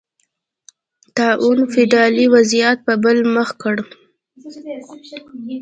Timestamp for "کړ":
3.61-3.75